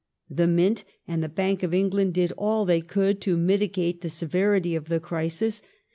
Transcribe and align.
The 0.31 0.47
Mint 0.47 0.83
and 1.07 1.23
the 1.23 1.29
Bank 1.29 1.61
of 1.61 1.75
England 1.75 2.15
did 2.15 2.33
all 2.35 2.65
they 2.65 2.81
could 2.81 3.21
to 3.21 3.37
mitigate 3.37 4.01
the 4.01 4.09
severity 4.09 4.75
of 4.75 4.85
the 4.85 4.99
crisis. 4.99 5.61